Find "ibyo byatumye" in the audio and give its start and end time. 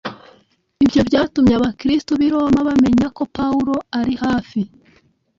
0.83-1.53